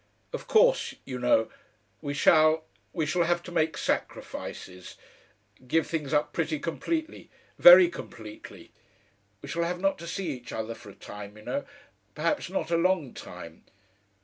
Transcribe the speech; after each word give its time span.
Of 0.33 0.47
course, 0.47 0.95
you 1.05 1.19
know.... 1.19 1.51
We 2.01 2.15
shall 2.15 2.63
we 2.91 3.05
shall 3.05 3.21
have 3.21 3.43
to 3.43 3.51
make 3.51 3.77
sacrifices. 3.77 4.97
Give 5.67 5.85
things 5.85 6.11
up 6.11 6.33
pretty 6.33 6.57
completely. 6.57 7.29
Very 7.59 7.87
completely.... 7.87 8.71
We 9.43 9.49
shall 9.49 9.61
have 9.61 9.79
not 9.79 9.99
to 9.99 10.07
see 10.07 10.29
each 10.31 10.51
other 10.51 10.73
for 10.73 10.89
a 10.89 10.95
time, 10.95 11.37
you 11.37 11.43
know. 11.43 11.65
Perhaps 12.15 12.49
not 12.49 12.71
a 12.71 12.77
long 12.77 13.13
time. 13.13 13.63